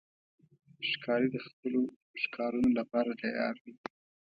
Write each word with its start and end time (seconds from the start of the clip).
ښکاري 0.89 1.27
د 1.31 1.37
خپلو 1.45 1.81
ښکارونو 2.21 2.69
لپاره 2.79 3.11
تیار 3.21 3.55
دی. 3.63 3.73